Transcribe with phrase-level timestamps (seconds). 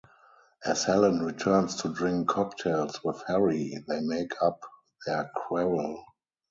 [0.65, 4.59] As Helen returns to drink cocktails with Harry, they make up
[5.05, 6.03] their quarrel.